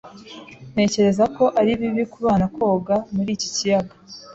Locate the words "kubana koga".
2.13-2.95